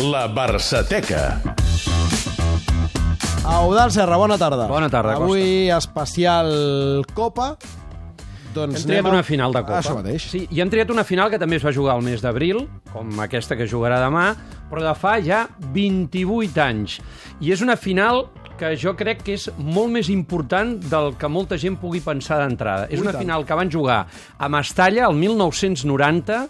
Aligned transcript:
La 0.00 0.26
Barçateca. 0.28 1.40
Eudal 3.46 3.90
Serra, 3.92 4.16
bona 4.16 4.36
tarda. 4.38 4.66
Bona 4.68 4.88
tarda, 4.90 5.14
Avui 5.16 5.70
especial 5.70 7.04
Copa. 7.14 7.56
Doncs 8.54 8.80
Hem 8.80 8.86
triat 8.88 9.06
a- 9.06 9.08
una 9.10 9.22
final 9.22 9.52
de 9.52 9.62
Copa. 9.62 9.78
Això 9.80 9.94
mateix. 9.96 10.28
Sí, 10.30 10.46
i 10.50 10.60
hem 10.60 10.70
triat 10.70 10.90
una 10.90 11.04
final 11.04 11.30
que 11.30 11.38
també 11.38 11.56
es 11.56 11.64
va 11.64 11.72
jugar 11.72 11.94
al 11.94 12.02
mes 12.02 12.20
d'abril, 12.22 12.66
com 12.92 13.20
aquesta 13.20 13.56
que 13.56 13.66
jugarà 13.68 14.00
demà, 14.00 14.34
però 14.70 14.82
de 14.82 14.94
fa 14.94 15.20
ja 15.22 15.46
28 15.72 16.58
anys. 16.62 17.00
I 17.40 17.52
és 17.52 17.60
una 17.60 17.76
final 17.76 18.26
que 18.58 18.74
jo 18.76 18.96
crec 18.96 19.22
que 19.22 19.34
és 19.34 19.50
molt 19.58 19.90
més 19.92 20.08
important 20.08 20.78
del 20.80 21.14
que 21.18 21.28
molta 21.28 21.58
gent 21.58 21.76
pugui 21.78 22.00
pensar 22.00 22.38
d'entrada. 22.40 22.86
És 22.90 23.00
una 23.00 23.12
final 23.12 23.44
que 23.44 23.54
van 23.54 23.70
jugar 23.70 24.06
a 24.38 24.48
Mestalla 24.48 25.06
el 25.08 25.14
1990, 25.14 26.48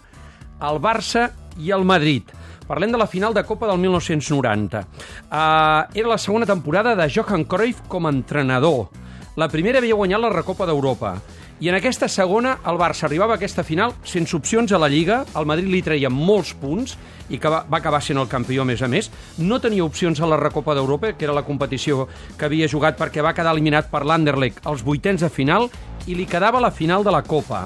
el 0.61 0.79
Barça 0.79 1.31
i 1.59 1.71
el 1.71 1.83
Madrid. 1.83 2.23
Parlem 2.67 2.91
de 2.91 2.99
la 2.99 3.07
final 3.07 3.33
de 3.33 3.45
Copa 3.47 3.67
del 3.67 3.79
1990. 3.79 4.79
Uh, 4.79 5.87
era 5.95 6.07
la 6.09 6.17
segona 6.17 6.45
temporada 6.45 6.95
de 6.95 7.09
Johan 7.09 7.45
Cruyff 7.45 7.81
com 7.87 8.05
a 8.05 8.11
entrenador. 8.11 8.89
La 9.37 9.47
primera 9.47 9.79
havia 9.79 9.95
guanyat 9.95 10.19
la 10.19 10.33
Recopa 10.33 10.65
d'Europa. 10.67 11.15
I 11.59 11.71
en 11.71 11.77
aquesta 11.77 12.09
segona, 12.11 12.57
el 12.69 12.77
Barça 12.77 13.07
arribava 13.07 13.33
a 13.33 13.39
aquesta 13.39 13.63
final 13.65 13.95
sense 14.05 14.35
opcions 14.37 14.73
a 14.73 14.77
la 14.77 14.89
Lliga, 14.91 15.23
el 15.39 15.47
Madrid 15.49 15.71
li 15.71 15.81
treia 15.81 16.11
molts 16.11 16.51
punts 16.59 16.97
i 17.33 17.39
que 17.41 17.49
va, 17.49 17.63
va 17.65 17.79
acabar 17.79 18.01
sent 18.03 18.19
el 18.21 18.27
campió, 18.29 18.61
a 18.61 18.67
més 18.67 18.83
a 18.83 18.91
més. 18.91 19.09
No 19.39 19.57
tenia 19.63 19.85
opcions 19.85 20.19
a 20.21 20.29
la 20.29 20.37
Recopa 20.37 20.75
d'Europa, 20.77 21.15
que 21.17 21.25
era 21.25 21.33
la 21.33 21.47
competició 21.47 22.05
que 22.37 22.45
havia 22.45 22.69
jugat 22.69 22.99
perquè 22.99 23.23
va 23.25 23.33
quedar 23.33 23.55
eliminat 23.55 23.89
per 23.89 24.03
l'Anderlecht 24.05 24.67
als 24.67 24.83
vuitens 24.85 25.23
de 25.25 25.31
final 25.33 25.71
i 26.05 26.19
li 26.19 26.27
quedava 26.29 26.61
la 26.61 26.71
final 26.71 27.07
de 27.07 27.15
la 27.15 27.23
Copa. 27.23 27.65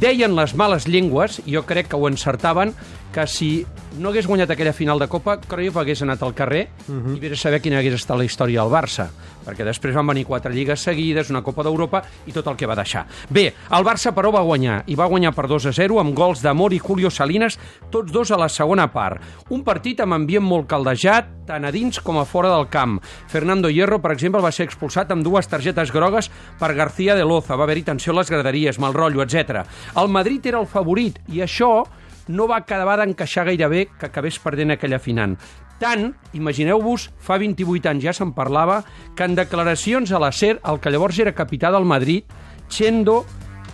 Deien 0.00 0.36
les 0.36 0.52
males 0.54 0.84
llengües, 0.86 1.40
jo 1.48 1.64
crec 1.66 1.88
que 1.88 1.96
ho 1.96 2.08
encertaven, 2.08 2.74
que 3.12 3.26
si 3.26 3.66
no 3.98 4.10
hagués 4.10 4.26
guanyat 4.28 4.50
aquella 4.52 4.72
final 4.72 4.98
de 5.00 5.08
Copa, 5.08 5.38
Cruyff 5.40 5.76
hagués 5.80 6.02
anat 6.04 6.22
al 6.22 6.34
carrer 6.34 6.68
uh 6.88 6.92
-huh. 6.92 7.16
i 7.16 7.20
vés 7.20 7.40
saber 7.40 7.60
quina 7.60 7.78
hagués 7.78 7.94
estat 7.94 8.18
la 8.18 8.24
història 8.24 8.60
del 8.62 8.70
Barça, 8.70 9.08
perquè 9.44 9.64
després 9.64 9.94
van 9.94 10.06
venir 10.06 10.26
quatre 10.26 10.52
lligues 10.52 10.80
seguides, 10.80 11.30
una 11.30 11.42
Copa 11.42 11.62
d'Europa 11.62 12.02
i 12.26 12.32
tot 12.32 12.46
el 12.46 12.56
que 12.56 12.66
va 12.66 12.74
deixar. 12.74 13.06
Bé, 13.30 13.54
el 13.70 13.84
Barça, 13.84 14.12
però, 14.12 14.30
va 14.32 14.42
guanyar, 14.42 14.84
i 14.86 14.94
va 14.94 15.06
guanyar 15.06 15.34
per 15.34 15.48
2 15.48 15.66
a 15.66 15.72
0 15.72 16.00
amb 16.00 16.14
gols 16.14 16.42
d'Amor 16.42 16.72
i 16.72 16.78
Julio 16.78 17.10
Salinas, 17.10 17.58
tots 17.90 18.12
dos 18.12 18.30
a 18.30 18.36
la 18.36 18.48
segona 18.48 18.92
part. 18.92 19.20
Un 19.48 19.64
partit 19.64 20.00
amb 20.00 20.12
ambient 20.12 20.44
molt 20.44 20.66
caldejat, 20.66 21.46
tant 21.46 21.64
a 21.64 21.70
dins 21.70 21.98
com 22.00 22.18
a 22.18 22.24
fora 22.24 22.50
del 22.54 22.68
camp. 22.68 23.00
Fernando 23.26 23.70
Hierro, 23.70 24.00
per 24.00 24.12
exemple, 24.12 24.42
va 24.42 24.52
ser 24.52 24.66
expulsat 24.66 25.10
amb 25.10 25.24
dues 25.24 25.48
targetes 25.48 25.92
grogues 25.92 26.30
per 26.58 26.74
García 26.74 27.14
de 27.14 27.24
Loza. 27.24 27.56
Va 27.56 27.64
haver-hi 27.64 27.82
tensió 27.82 28.12
a 28.12 28.16
les 28.16 28.30
graderies, 28.30 28.78
mal 28.78 28.94
rotllo, 28.94 29.22
etc. 29.22 29.64
El 29.96 30.08
Madrid 30.08 30.44
era 30.46 30.60
el 30.60 30.66
favorit 30.66 31.18
i 31.28 31.40
això 31.40 31.86
no 32.28 32.46
va 32.48 32.60
acabar 32.62 32.98
d'encaixar 33.00 33.46
gaire 33.48 33.68
bé 33.68 33.86
que 33.98 34.06
acabés 34.06 34.38
perdent 34.38 34.74
aquella 34.74 35.00
final. 35.00 35.36
Tant, 35.78 36.10
imagineu-vos, 36.34 37.08
fa 37.22 37.38
28 37.38 37.88
anys 37.90 38.04
ja 38.08 38.14
se'n 38.16 38.32
parlava, 38.34 38.82
que 39.16 39.24
en 39.24 39.36
declaracions 39.38 40.12
a 40.12 40.20
la 40.22 40.32
SER, 40.32 40.58
el 40.66 40.80
que 40.82 40.90
llavors 40.90 41.18
era 41.18 41.34
capità 41.34 41.70
del 41.74 41.86
Madrid, 41.86 42.24
Chendo, 42.68 43.22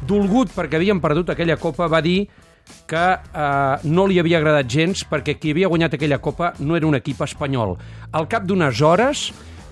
dolgut 0.06 0.52
perquè 0.54 0.78
havien 0.78 1.00
perdut 1.02 1.32
aquella 1.32 1.56
copa, 1.58 1.88
va 1.90 2.00
dir 2.04 2.28
que 2.88 3.04
eh, 3.16 3.76
no 3.84 4.06
li 4.06 4.20
havia 4.20 4.38
agradat 4.38 4.68
gens 4.70 5.02
perquè 5.08 5.34
qui 5.40 5.50
havia 5.52 5.68
guanyat 5.68 5.96
aquella 5.96 6.20
copa 6.22 6.52
no 6.60 6.76
era 6.76 6.86
un 6.86 6.94
equip 6.96 7.20
espanyol. 7.26 7.74
Al 8.12 8.28
cap 8.28 8.46
d'unes 8.46 8.80
hores 8.80 9.26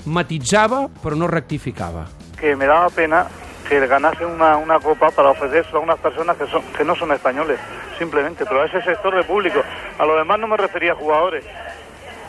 matitzava 0.04 0.88
però 1.02 1.16
no 1.16 1.30
rectificava. 1.30 2.08
que 2.42 2.56
me 2.56 2.66
daba 2.66 2.90
pena 2.90 3.26
que 3.68 3.86
ganase 3.86 4.26
una, 4.26 4.56
una 4.56 4.80
copa 4.80 5.12
para 5.12 5.30
ofrecerse 5.30 5.76
a 5.76 5.78
unas 5.78 5.98
personas 6.00 6.36
que, 6.36 6.46
son, 6.48 6.60
que 6.76 6.84
no 6.84 6.96
son 6.96 7.12
españoles, 7.12 7.60
simplemente, 8.02 8.44
pero 8.44 8.62
a 8.62 8.66
ese 8.66 8.82
sector 8.82 9.14
de 9.14 9.22
público. 9.22 9.62
A 9.98 10.04
lo 10.04 10.16
demás 10.16 10.38
no 10.40 10.48
me 10.48 10.56
refería 10.56 10.92
a 10.92 10.96
jugadores. 10.96 11.44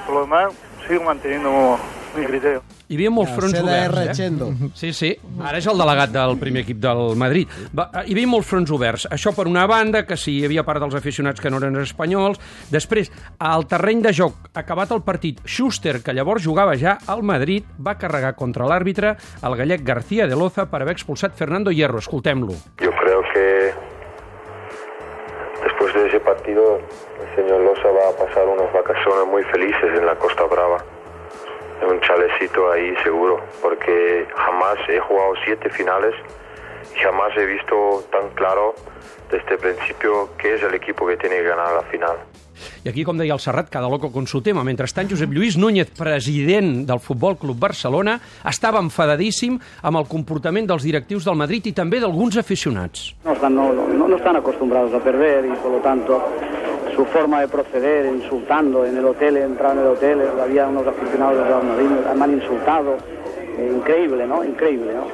Por 0.05 0.15
lo 0.15 0.21
demás 0.21 0.53
sigo 0.87 1.03
manteniendo 1.03 1.77
mi 2.15 2.25
criterio. 2.25 2.61
Hi 2.91 2.97
havia 2.97 3.09
molts 3.09 3.31
fronts 3.33 3.55
CDR 3.55 3.89
oberts, 3.89 4.11
eh? 4.11 4.13
Chendo. 4.13 4.51
Sí, 4.77 4.91
sí. 4.93 5.09
Ara 5.41 5.57
és 5.57 5.67
el 5.71 5.79
delegat 5.79 6.11
del 6.13 6.35
primer 6.37 6.61
equip 6.61 6.77
del 6.83 7.15
Madrid. 7.17 7.49
Va, 7.73 7.87
hi 8.03 8.13
havia 8.13 8.29
molts 8.29 8.51
fronts 8.51 8.73
oberts. 8.75 9.07
Això 9.15 9.31
per 9.33 9.47
una 9.49 9.63
banda, 9.69 10.03
que 10.05 10.17
si 10.19 10.35
hi 10.35 10.43
havia 10.45 10.65
part 10.67 10.83
dels 10.83 10.97
aficionats 10.99 11.41
que 11.41 11.49
no 11.49 11.61
eren 11.61 11.79
espanyols. 11.81 12.41
Després, 12.69 13.09
al 13.41 13.65
terreny 13.71 14.03
de 14.03 14.13
joc, 14.13 14.51
acabat 14.53 14.93
el 14.93 15.01
partit, 15.07 15.41
Schuster, 15.47 16.01
que 16.03 16.13
llavors 16.13 16.45
jugava 16.45 16.75
ja 16.77 16.99
al 17.07 17.23
Madrid, 17.25 17.65
va 17.79 17.97
carregar 17.97 18.35
contra 18.37 18.67
l'àrbitre 18.69 19.15
el 19.41 19.57
gallec 19.57 19.87
García 19.87 20.27
de 20.29 20.37
Loza 20.37 20.67
per 20.69 20.83
haver 20.83 20.93
expulsat 20.99 21.33
Fernando 21.39 21.73
Hierro. 21.73 22.03
Escoltem-lo. 22.03 22.59
Yo 22.83 22.93
el 26.45 27.35
señor 27.35 27.61
Losa 27.61 27.89
va 27.89 28.09
a 28.09 28.25
pasar 28.25 28.47
unas 28.47 28.71
vacaciones 28.73 29.27
muy 29.27 29.43
felices 29.43 29.97
en 29.97 30.05
la 30.05 30.15
Costa 30.15 30.43
Brava. 30.43 30.83
En 31.81 31.89
un 31.89 32.01
chalecito 32.01 32.71
ahí 32.71 32.95
seguro, 33.03 33.41
porque 33.61 34.25
jamás 34.35 34.77
he 34.87 34.99
jugado 34.99 35.33
siete 35.43 35.69
finales 35.69 36.13
jamás 37.01 37.35
he 37.37 37.45
visto 37.45 38.03
tan 38.11 38.29
claro 38.35 38.75
desde 39.31 39.53
el 39.53 39.59
principio 39.59 40.29
qué 40.37 40.55
es 40.55 40.63
el 40.63 40.73
equipo 40.75 41.07
que 41.07 41.17
tiene 41.17 41.37
que 41.37 41.43
ganar 41.43 41.73
la 41.73 41.81
final. 41.83 42.17
I 42.85 42.89
aquí, 42.89 43.03
com 43.03 43.17
deia 43.17 43.33
el 43.33 43.41
Serrat, 43.41 43.67
cada 43.67 43.89
loco 43.89 44.11
con 44.11 44.27
su 44.27 44.41
tema. 44.41 44.63
Mentrestant, 44.63 45.09
Josep 45.09 45.31
Lluís 45.33 45.57
Núñez, 45.57 45.89
president 45.97 46.87
del 46.87 46.99
Futbol 46.99 47.35
Club 47.37 47.57
Barcelona, 47.59 48.19
estava 48.47 48.79
enfadadíssim 48.79 49.57
amb 49.81 49.99
el 49.99 50.05
comportament 50.07 50.69
dels 50.69 50.85
directius 50.85 51.25
del 51.25 51.35
Madrid 51.35 51.65
i 51.67 51.73
també 51.73 51.99
d'alguns 51.99 52.37
aficionats. 52.37 53.15
no 53.25 53.33
están, 53.33 53.55
no, 53.55 53.73
no, 53.73 54.07
no 54.07 54.15
están 54.15 54.35
acostumbrados 54.37 54.93
a 54.93 54.99
perder 54.99 55.45
y 55.45 55.55
por 55.63 55.71
lo 55.71 55.79
tanto 55.79 56.21
su 56.95 57.03
forma 57.05 57.41
de 57.41 57.47
proceder 57.47 58.05
insultando 58.05 58.85
en 58.85 58.97
el 58.97 59.05
hotel, 59.05 59.37
entrado 59.37 59.73
en 59.73 59.79
el 59.79 59.87
hotel, 59.87 60.21
había 60.39 60.67
unos 60.67 60.87
aficionados 60.87 61.37
del 61.37 61.47
Real 61.47 61.63
Madrid, 61.63 61.89
me 62.15 62.23
han 62.23 62.33
insultado, 62.33 62.97
Eh, 63.57 63.71
increíble, 63.75 64.25
¿no? 64.25 64.43
Increíble, 64.43 64.93
¿no? 64.93 65.05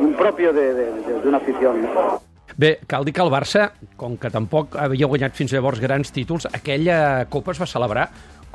Impropio 0.00 0.52
de, 0.52 0.74
de, 0.74 0.86
de, 0.92 1.28
una 1.28 1.38
afición. 1.38 1.82
¿no? 1.82 2.22
Bé, 2.56 2.78
cal 2.86 3.04
dir 3.04 3.12
que 3.12 3.20
el 3.20 3.32
Barça, 3.32 3.70
com 4.00 4.16
que 4.16 4.30
tampoc 4.32 4.78
havia 4.80 5.08
guanyat 5.10 5.36
fins 5.36 5.52
llavors 5.52 5.80
grans 5.82 6.12
títols, 6.12 6.48
aquella 6.56 7.26
Copa 7.28 7.52
es 7.52 7.60
va 7.60 7.68
celebrar 7.68 8.06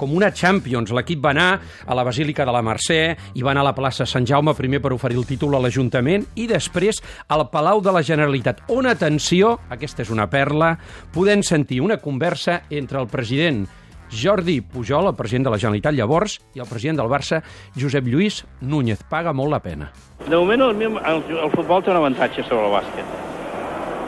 com 0.02 0.16
una 0.18 0.31
Champions. 0.34 0.90
L'equip 0.96 1.22
va 1.22 1.34
anar 1.35 1.50
a 1.85 1.97
la 1.97 2.06
Basílica 2.07 2.46
de 2.47 2.56
la 2.56 2.63
Mercè 2.66 3.02
i 3.38 3.44
va 3.46 3.52
anar 3.53 3.62
a 3.62 3.69
la 3.69 3.75
plaça 3.78 4.07
Sant 4.09 4.25
Jaume 4.25 4.56
primer 4.57 4.81
per 4.81 4.94
oferir 4.96 5.19
el 5.22 5.28
títol 5.29 5.53
a 5.53 5.62
l'Ajuntament 5.62 6.25
i 6.41 6.47
després 6.50 7.03
al 7.29 7.46
Palau 7.53 7.84
de 7.85 7.94
la 7.94 8.02
Generalitat, 8.02 8.63
on, 8.73 8.90
atenció, 8.90 9.59
aquesta 9.69 10.02
és 10.02 10.09
una 10.09 10.25
perla, 10.31 10.73
podent 11.13 11.46
sentir 11.46 11.84
una 11.85 12.00
conversa 12.02 12.63
entre 12.72 12.97
el 13.03 13.12
president 13.12 13.68
Jordi 14.12 14.59
Pujol, 14.62 15.08
el 15.08 15.16
president 15.16 15.46
de 15.47 15.53
la 15.53 15.59
Generalitat 15.62 15.96
llavors, 15.96 16.40
i 16.56 16.59
el 16.59 16.68
president 16.68 17.00
del 17.00 17.12
Barça, 17.12 17.40
Josep 17.78 18.09
Lluís 18.09 18.44
Núñez. 18.59 19.06
Paga 19.08 19.31
molt 19.31 19.53
la 19.53 19.62
pena. 19.63 19.91
De 20.31 20.37
moment 20.39 20.61
el, 20.69 20.73
meu- 20.79 20.99
el, 21.11 21.19
el 21.43 21.51
futbol 21.51 21.83
té 21.83 21.91
un 21.91 21.97
avantatge 21.99 22.43
sobre 22.47 22.63
el 22.69 22.71
bàsquet, 22.77 23.11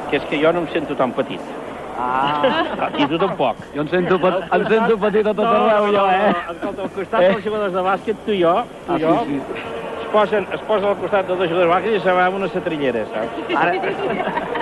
que 0.10 0.18
és 0.22 0.26
que 0.30 0.40
jo 0.40 0.54
no 0.56 0.62
em 0.64 0.68
sento 0.72 0.96
tan 0.96 1.12
petit. 1.18 1.42
Ah. 2.00 2.48
I 3.02 3.06
tu 3.12 3.18
tampoc. 3.22 3.60
Jo 3.76 3.84
em 3.84 3.90
sento, 3.92 4.18
pet- 4.24 4.46
em 4.56 4.64
sento 4.72 4.98
petit 5.04 5.28
a 5.28 5.34
tot 5.36 5.46
arreu, 5.50 5.90
jo, 5.94 6.06
eh? 6.10 6.32
Escolta, 6.54 6.82
al 6.88 6.92
costat 6.96 7.26
dels 7.28 7.44
jugadors 7.46 7.74
de 7.76 7.84
bàsquet, 7.90 8.22
tu 8.26 8.32
i 8.34 8.40
jo, 8.42 8.54
tu 8.88 8.94
Ah, 8.94 8.98
i 8.98 9.04
jo, 9.04 9.12
sí, 9.28 9.40
sí. 9.50 9.66
es 10.04 10.08
posen, 10.14 10.48
es 10.58 10.64
posen 10.70 10.88
al 10.94 10.98
costat 11.04 11.28
dels 11.28 11.44
jugadors 11.44 11.66
de 11.68 11.72
bàsquet 11.74 11.98
i 12.00 12.02
se 12.08 12.16
va 12.18 12.26
amb 12.30 12.40
una 12.40 12.50
setrillera, 12.56 13.04
saps? 13.12 13.54
Ara, 13.60 13.76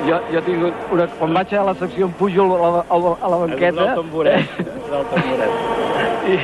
jo, 0.10 0.20
jo 0.34 0.44
tinc 0.50 0.92
una... 0.98 1.08
Quan 1.20 1.38
vaig 1.40 1.54
a 1.62 1.64
la 1.70 1.76
secció 1.84 2.10
em 2.10 2.14
pujo 2.20 2.48
a 2.58 2.60
la, 2.78 2.84
a 2.90 3.02
la, 3.06 3.14
a 3.22 3.32
la 3.36 3.42
banqueta 3.46 3.86
El 3.92 3.96
tamboret. 4.02 4.58
El 4.98 5.06
tamboret. 5.14 5.52
i, 6.26 6.40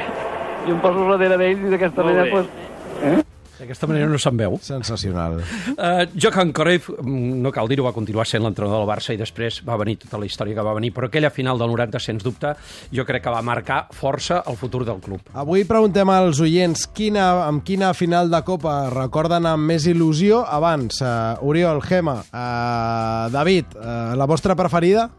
i 0.67 0.75
em 0.75 0.79
poso 0.85 1.09
darrere 1.15 1.41
d'ells 1.41 1.65
i 1.67 1.73
d'aquesta 1.73 2.05
Molt 2.05 2.13
manera... 2.13 2.29
bé. 2.29 2.31
Pues, 2.37 3.25
D'aquesta 3.57 3.87
manera 3.89 4.09
no 4.09 4.19
se'n 4.21 4.37
veu. 4.37 4.57
Sensacional. 4.61 5.39
Uh, 5.73 6.05
Johan 6.13 6.53
Cruyff, 6.53 6.91
mm, 6.93 7.41
no 7.41 7.51
cal 7.55 7.69
dir-ho, 7.69 7.85
va 7.87 7.93
continuar 7.95 8.27
sent 8.29 8.43
l'entrenador 8.45 8.83
del 8.83 8.89
Barça 8.89 9.15
i 9.15 9.19
després 9.19 9.61
va 9.65 9.77
venir 9.81 9.97
tota 10.03 10.19
la 10.21 10.29
història 10.29 10.57
que 10.57 10.65
va 10.65 10.75
venir, 10.77 10.93
però 10.93 11.09
aquella 11.09 11.31
final 11.33 11.57
del 11.57 11.71
90, 11.73 12.01
sens 12.03 12.25
dubte, 12.25 12.53
jo 12.93 13.05
crec 13.07 13.25
que 13.25 13.33
va 13.33 13.41
marcar 13.41 13.87
força 13.97 14.43
el 14.47 14.57
futur 14.59 14.83
del 14.85 15.01
club. 15.01 15.33
Avui 15.33 15.65
preguntem 15.65 16.09
als 16.13 16.41
oients 16.43 16.87
quina, 16.93 17.29
amb 17.47 17.65
quina 17.65 17.93
final 17.97 18.29
de 18.29 18.43
Copa 18.45 18.77
recorden 18.93 19.49
amb 19.49 19.73
més 19.73 19.87
il·lusió. 19.89 20.43
Abans, 20.47 21.01
uh, 21.01 21.37
Oriol, 21.41 21.81
Gema, 21.81 22.19
uh, 22.29 23.29
David, 23.33 23.73
uh, 23.77 24.13
la 24.17 24.29
vostra 24.29 24.55
preferida? 24.55 25.09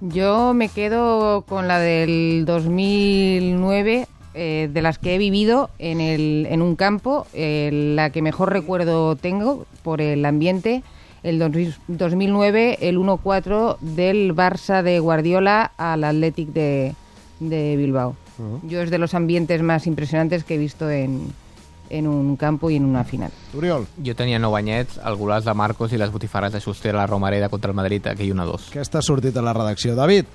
Yo 0.00 0.52
me 0.52 0.68
quedo 0.68 1.44
con 1.48 1.66
la 1.66 1.78
del 1.78 2.44
2009, 2.44 4.03
eh, 4.34 4.68
de 4.72 4.82
las 4.82 4.98
que 4.98 5.14
he 5.14 5.18
vivido 5.18 5.70
en, 5.78 6.00
el, 6.00 6.46
en 6.50 6.62
un 6.62 6.76
campo, 6.76 7.26
eh, 7.32 7.70
la 7.94 8.10
que 8.10 8.22
mejor 8.22 8.52
recuerdo 8.52 9.16
tengo 9.16 9.66
por 9.82 10.00
el 10.00 10.24
ambiente, 10.24 10.82
el 11.22 11.38
2000 11.38 11.74
2009, 11.88 12.78
el 12.82 12.98
1-4 12.98 13.78
del 13.80 14.34
Barça 14.34 14.82
de 14.82 14.98
Guardiola 15.00 15.72
al 15.76 16.04
Athletic 16.04 16.48
de, 16.48 16.94
de 17.40 17.76
Bilbao. 17.76 18.16
Yo 18.64 18.82
es 18.82 18.90
de 18.90 18.98
los 18.98 19.14
ambientes 19.14 19.62
más 19.62 19.86
impresionantes 19.86 20.42
que 20.42 20.56
he 20.56 20.58
visto 20.58 20.90
en, 20.90 21.32
en 21.88 22.08
un 22.08 22.36
campo 22.36 22.68
y 22.68 22.76
en 22.76 22.84
una 22.84 23.04
final. 23.04 23.30
Oriol, 23.56 23.86
Jo 24.04 24.16
tenia 24.16 24.40
9 24.40 24.58
anyets, 24.58 24.98
el 25.06 25.14
golaç 25.14 25.44
de 25.46 25.54
Marcos 25.54 25.92
i 25.94 25.98
les 26.00 26.10
botifarres 26.10 26.52
de 26.52 26.58
Schuster 26.60 26.96
a 26.96 26.98
la 26.98 27.06
Romareda 27.06 27.48
contra 27.48 27.70
el 27.70 27.76
Madrid, 27.78 28.04
aquell 28.10 28.34
1-2. 28.34 28.72
què 28.74 28.82
està 28.82 29.00
sortit 29.00 29.36
a 29.36 29.42
la 29.42 29.52
redacció? 29.54 29.94
David, 29.94 30.26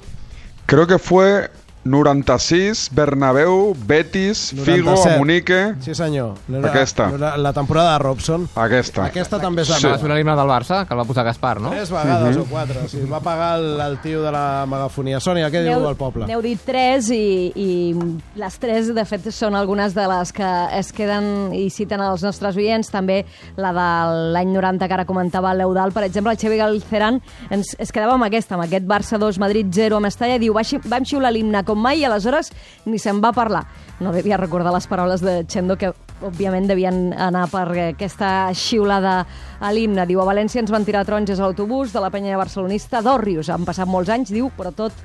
Creo 0.65 0.85
que 0.85 0.99
fue 0.99 1.49
96, 1.83 2.89
Bernabéu, 2.93 3.75
Betis, 3.85 4.49
Figo, 4.63 4.91
97. 4.91 5.15
Amunique... 5.15 5.73
Sí, 5.79 5.95
senyor. 5.95 6.35
No 6.47 6.57
era- 6.59 6.69
Aquesta. 6.69 7.07
no 7.09 7.15
era 7.15 7.37
La 7.37 7.53
temporada 7.53 7.93
de 7.93 7.99
Robson. 7.99 8.47
Aquesta. 8.55 9.05
Aquesta 9.05 9.39
també 9.39 9.61
és 9.63 9.69
la 9.69 9.77
Sí. 9.79 9.87
Va 9.87 9.97
ser 9.97 10.09
l'himne 10.09 10.35
del 10.35 10.47
Barça, 10.49 10.85
que 10.85 10.93
el 10.93 10.99
va 10.99 11.05
posar 11.05 11.23
Gaspar, 11.25 11.61
no? 11.61 11.69
Tres 11.71 11.89
vegades 11.89 12.35
Mhm. 12.37 12.41
o 12.41 12.45
quatre. 12.45 12.87
Sí, 12.89 12.99
va 13.09 13.19
pagar 13.21 13.59
el, 13.59 13.79
el 13.79 13.97
tio 14.01 14.21
de 14.21 14.31
la 14.31 14.65
megafonia. 14.67 15.19
Sònia, 15.19 15.49
què 15.49 15.63
diu 15.63 15.87
el 15.87 15.95
poble? 15.95 16.25
N'heu 16.27 16.41
dit 16.41 16.59
tres 16.65 17.09
i, 17.11 17.51
i 17.55 17.95
les 18.35 18.59
tres, 18.59 18.93
de 18.93 19.05
fet, 19.05 19.29
són 19.31 19.55
algunes 19.55 19.93
de 19.95 20.05
les 20.07 20.33
que 20.33 20.49
es 20.77 20.91
queden 20.91 21.53
i 21.53 21.69
citen 21.69 22.01
els 22.01 22.23
nostres 22.23 22.55
oients. 22.57 22.89
També 22.91 23.25
la 23.55 23.71
de 23.71 24.31
l'any 24.33 24.51
90 24.53 24.87
que 24.87 24.93
ara 24.93 25.05
comentava 25.05 25.53
l'Eudal. 25.53 25.91
Per 25.91 26.03
exemple, 26.03 26.31
el 26.33 26.37
Xavi 26.37 26.57
Galceran 26.57 27.21
ens, 27.49 27.75
es 27.79 27.91
quedava 27.91 28.13
amb 28.13 28.23
aquesta, 28.25 28.55
amb 28.55 28.63
aquest 28.65 28.85
Barça 28.85 29.17
2, 29.17 29.39
Madrid 29.39 29.67
0 29.71 29.97
a 29.97 29.99
Mestalla. 29.99 30.37
Diu, 30.39 30.53
"Va 30.53 30.61
xi- 30.63 30.81
vam 30.85 31.03
xiular 31.05 31.31
l'himne 31.31 31.63
com 31.69 31.79
mai 31.79 32.01
i 32.01 32.05
aleshores 32.07 32.49
ni 32.89 32.99
se'n 32.99 33.21
va 33.21 33.33
parlar. 33.35 33.67
No 34.01 34.13
devia 34.15 34.39
recordar 34.39 34.73
les 34.73 34.87
paraules 34.89 35.21
de 35.21 35.43
Chendo 35.47 35.77
que 35.77 35.91
òbviament 36.25 36.67
devien 36.67 37.13
anar 37.13 37.45
per 37.51 37.65
aquesta 37.89 38.49
xiulada 38.57 39.21
a 39.59 39.71
l'himne. 39.75 40.05
Diu, 40.09 40.21
a 40.23 40.27
València 40.27 40.63
ens 40.63 40.71
van 40.73 40.87
tirar 40.87 41.05
taronges 41.07 41.39
a 41.39 41.47
l'autobús 41.47 41.93
de 41.95 42.03
la 42.03 42.11
penya 42.13 42.39
barcelonista 42.39 43.03
d'Òrrius. 43.05 43.51
Han 43.53 43.67
passat 43.67 43.89
molts 43.89 44.11
anys, 44.13 44.33
diu, 44.35 44.49
però 44.57 44.73
tot 44.75 44.95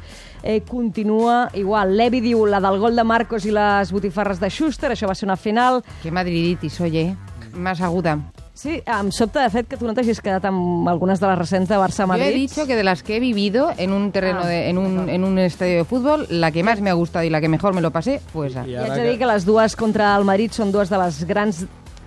eh, 0.42 0.60
continua 0.68 1.48
igual. 1.58 1.96
Levi 1.98 2.22
diu, 2.24 2.46
la 2.46 2.62
del 2.64 2.80
gol 2.82 2.96
de 2.96 3.04
Marcos 3.06 3.46
i 3.46 3.54
les 3.54 3.92
botifarres 3.94 4.42
de 4.42 4.50
Schuster, 4.50 4.94
això 4.94 5.10
va 5.10 5.18
ser 5.18 5.28
una 5.28 5.38
final. 5.40 5.82
Qué 6.02 6.14
madriditis, 6.14 6.80
oye. 6.80 7.12
Más 7.54 7.80
aguda. 7.80 8.18
Sí, 8.54 8.76
em 8.86 9.08
sobta 9.10 9.42
de 9.42 9.50
fet 9.50 9.66
que 9.66 9.76
tu 9.76 9.84
no 9.84 9.92
t'hagis 9.96 10.20
quedat 10.22 10.44
amb 10.46 10.86
algunes 10.88 11.18
de 11.18 11.26
les 11.26 11.38
recents 11.40 11.68
de 11.68 11.74
Yo 11.74 11.80
he 11.80 11.84
Barça-Madrid. 11.84 12.34
dicho 12.34 12.66
que 12.68 12.76
de 12.76 12.84
las 12.84 13.02
que 13.02 13.16
he 13.16 13.20
vivido 13.20 13.72
en 13.76 13.92
un 13.92 14.12
terreno, 14.12 14.40
Ah, 14.44 14.46
de, 14.46 14.68
en, 14.70 14.78
un, 14.78 15.08
en 15.10 15.24
un 15.24 15.38
estadio 15.40 15.78
de 15.78 15.84
fútbol, 15.84 16.26
la 16.30 16.52
que 16.52 16.62
más 16.62 16.80
me 16.80 16.88
ha 16.90 16.92
gustado 16.94 17.24
y 17.24 17.30
la 17.30 17.40
que 17.40 17.48
mejor 17.48 17.74
me 17.74 17.80
lo 17.80 17.90
pasé 17.90 18.20
fue 18.32 18.46
esa. 18.46 18.64
I 18.66 18.76
haig 18.76 18.92
de 18.94 19.10
dir 19.10 19.18
que 19.18 19.26
les 19.26 19.44
dues 19.44 19.74
contra 19.74 20.14
el 20.16 20.24
Madrid 20.24 20.52
són 20.54 20.70
dues 20.70 20.88
de 20.88 20.98
les 21.02 21.24
grans 21.26 21.64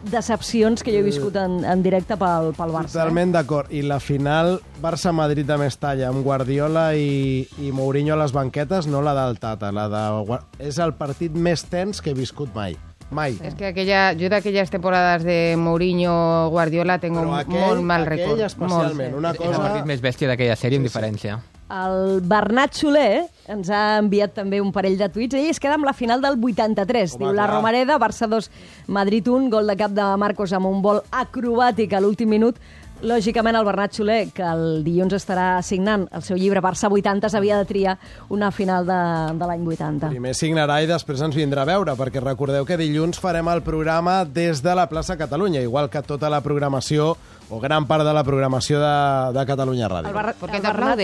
decepcions 0.08 0.84
que 0.86 0.92
jo 0.94 1.00
he 1.00 1.04
viscut 1.04 1.36
en, 1.36 1.66
en 1.66 1.82
directe 1.84 2.16
pel, 2.16 2.54
pel 2.56 2.72
Barça. 2.72 2.86
eh? 2.86 2.94
Totalment 2.96 3.34
d'acord. 3.34 3.72
I 3.74 3.82
la 3.84 4.00
final 4.00 4.62
Barça-Madrid 4.82 5.44
de 5.46 5.58
Mestalla 5.58 6.08
amb 6.14 6.24
Guardiola 6.24 6.94
i, 6.96 7.44
i 7.60 7.72
Mourinho 7.76 8.14
a 8.14 8.22
les 8.24 8.32
banquetes, 8.32 8.88
no 8.88 9.02
la 9.02 9.14
del 9.26 9.40
Tata. 9.40 9.74
La 9.76 9.90
de, 9.92 10.40
és 10.64 10.80
el 10.80 10.94
partit 10.96 11.34
més 11.36 11.66
tens 11.68 12.00
que 12.00 12.12
he 12.12 12.16
viscut 12.16 12.56
mai. 12.56 12.78
Mai. 13.10 13.38
Es 13.42 13.56
que 13.56 13.68
aquella, 13.68 14.12
yo 14.14 14.30
de 14.30 14.36
aquellas 14.36 14.70
temporadas 14.70 15.24
de 15.24 15.56
Mourinho, 15.58 16.50
Guardiola, 16.50 17.00
tengo 17.00 17.22
Però 17.22 17.30
un 17.30 17.36
aquell- 17.40 17.62
molt 17.68 17.82
mal 17.82 18.06
record. 18.06 18.42
especialment, 18.42 19.16
una 19.16 19.32
És 19.32 19.40
el 19.40 19.46
cosa... 19.48 19.62
partit 19.62 19.86
més 19.86 20.02
bèstia 20.02 20.28
d'aquella 20.28 20.56
sèrie, 20.60 20.78
amb 20.78 20.86
diferència. 20.90 21.40
El 21.70 22.22
Bernat 22.24 22.72
Soler 22.80 23.26
ens 23.48 23.70
ha 23.70 23.98
enviat 24.00 24.34
també 24.34 24.62
un 24.64 24.72
parell 24.72 24.98
de 24.98 25.10
tuits. 25.10 25.36
Ell 25.36 25.50
es 25.50 25.60
queda 25.60 25.76
amb 25.76 25.84
la 25.84 25.92
final 25.94 26.22
del 26.22 26.38
83. 26.42 27.16
Home, 27.16 27.26
Diu 27.26 27.34
la 27.34 27.44
clar. 27.46 27.56
Romareda, 27.58 27.98
Barça 28.00 28.28
2, 28.28 28.50
Madrid 28.88 29.28
1, 29.28 29.50
gol 29.52 29.68
de 29.68 29.76
cap 29.76 29.92
de 29.92 30.06
Marcos 30.18 30.54
amb 30.54 30.66
un 30.68 30.82
vol 30.82 31.02
acrobàtic 31.12 31.92
a 31.94 32.00
l'últim 32.00 32.30
minut. 32.30 32.56
Lògicament, 33.06 33.54
el 33.56 33.66
Bernat 33.68 33.94
Soler, 33.94 34.32
que 34.34 34.42
el 34.42 34.82
dilluns 34.84 35.14
estarà 35.14 35.62
signant 35.62 36.08
el 36.18 36.24
seu 36.26 36.38
llibre 36.40 36.64
Barça 36.66 36.90
80, 36.90 37.30
s'havia 37.30 37.60
de 37.60 37.68
triar 37.70 37.94
una 38.34 38.50
final 38.52 38.88
de, 38.90 38.98
de 39.38 39.46
l'any 39.52 39.68
80. 39.70 40.10
Primer 40.16 40.34
signarà 40.34 40.80
i 40.82 40.90
després 40.90 41.22
ens 41.22 41.38
vindrà 41.38 41.62
a 41.62 41.70
veure, 41.70 41.94
perquè 42.00 42.24
recordeu 42.24 42.66
que 42.66 42.78
dilluns 42.82 43.22
farem 43.22 43.48
el 43.54 43.62
programa 43.62 44.24
des 44.26 44.64
de 44.66 44.74
la 44.74 44.88
plaça 44.90 45.16
Catalunya, 45.18 45.62
igual 45.62 45.92
que 45.94 46.02
tota 46.02 46.30
la 46.34 46.42
programació, 46.42 47.14
o 47.50 47.60
gran 47.62 47.86
part 47.86 48.04
de 48.04 48.14
la 48.18 48.24
programació 48.26 48.82
de, 48.82 48.96
de 49.38 49.46
Catalunya 49.46 49.88
Ràdio. 49.94 50.10
El 50.10 50.18
Bar- 50.18 50.34
¿Por 50.40 50.50
qué 50.50 50.58
el 50.58 50.64
Bernat-? 50.64 51.04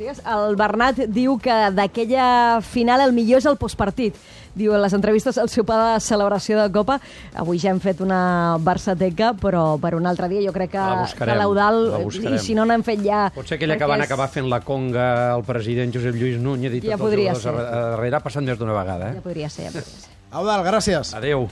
Digues, 0.00 0.20
el 0.24 0.54
Bernat 0.56 0.96
diu 1.12 1.34
que 1.42 1.54
d'aquella 1.76 2.60
final 2.64 3.02
el 3.04 3.12
millor 3.12 3.42
és 3.42 3.46
el 3.50 3.56
postpartit. 3.60 4.14
Diu 4.54 4.74
en 4.74 4.82
les 4.82 4.92
entrevistes 4.96 5.38
al 5.38 5.48
seu 5.48 5.64
pare 5.64 5.94
de 5.94 6.00
celebració 6.00 6.58
de 6.60 6.70
Copa, 6.74 6.98
avui 7.38 7.58
ja 7.62 7.70
hem 7.70 7.78
fet 7.80 8.00
una 8.02 8.56
Barçateca, 8.60 9.32
però 9.40 9.78
per 9.80 9.94
un 9.94 10.06
altre 10.10 10.28
dia 10.28 10.42
jo 10.42 10.52
crec 10.52 10.72
que, 10.72 10.78
La 10.78 11.02
buscarem, 11.02 11.34
que 11.34 11.38
l'Eudal, 11.42 11.80
la 11.92 12.34
i 12.34 12.38
si 12.42 12.54
no 12.58 12.64
n'hem 12.66 12.82
fet 12.86 13.02
ja... 13.04 13.28
Pot 13.34 13.46
ser 13.46 13.58
aquella 13.60 13.76
que 13.78 13.86
van 13.86 14.00
és- 14.00 14.08
acabar 14.10 14.28
fent 14.28 14.48
la 14.50 14.60
conga 14.60 15.32
al 15.34 15.44
president 15.44 15.92
Josep 15.94 16.14
Lluís 16.14 16.38
Núñez 16.40 16.74
i 16.78 16.80
Ja 16.86 16.96
tots 16.96 17.02
podria 17.08 17.34
els 17.34 17.42
jugadors 17.42 17.68
ser. 17.68 17.74
darrere 17.92 18.16
ha 18.16 18.24
passat 18.26 18.42
més 18.46 18.58
d'una 18.58 18.72
vegada. 18.78 19.12
Ja 19.12 19.18
Eh? 19.18 19.22
podria 19.22 19.48
ser, 19.50 19.64
ja 19.70 19.74
podria 19.76 20.00
ser. 20.06 20.16
Eudal, 20.30 20.62
gràcies. 20.62 21.14
Adéu. 21.18 21.50